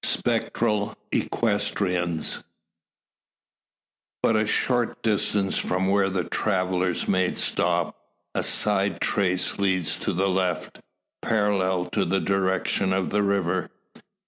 [0.03, 2.43] SPECTRAL EQUESTRIANS.
[4.23, 7.99] But a short distance from where the travellers made stop,
[8.33, 10.79] a side trace leads to the left,
[11.21, 13.69] parallel to the direction of the river.